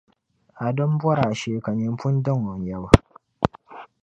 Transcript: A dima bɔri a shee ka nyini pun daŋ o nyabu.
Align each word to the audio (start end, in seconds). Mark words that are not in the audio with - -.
A 0.65 0.67
dima 0.75 0.99
bɔri 1.01 1.21
a 1.27 1.37
shee 1.39 1.63
ka 1.63 1.71
nyini 1.79 1.95
pun 1.99 2.15
daŋ 2.25 2.39
o 2.51 2.53
nyabu. 2.65 2.89